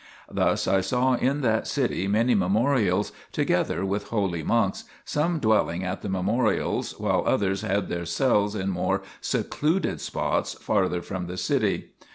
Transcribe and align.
Thus 0.31 0.67
I 0.67 0.81
saw 0.81 1.13
in 1.13 1.41
that 1.41 1.67
city 1.67 2.07
many 2.07 2.33
memorials, 2.33 3.11
together 3.31 3.85
with 3.85 4.07
holy 4.07 4.41
monks, 4.41 4.85
some 5.05 5.37
dwelling 5.37 5.83
at 5.83 6.01
the 6.01 6.09
memorials, 6.09 6.99
while 6.99 7.21
others 7.27 7.61
had 7.61 7.87
their 7.87 8.05
cells 8.05 8.55
in 8.55 8.69
more 8.71 9.03
secluded 9.21 10.01
spots 10.01 10.55
farther 10.55 11.03
from 11.03 11.27
the 11.27 11.37
city. 11.37 11.91